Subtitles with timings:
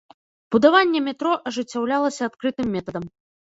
[0.55, 3.09] Будаванне метро ажыццяўлялася адкрытым метадам.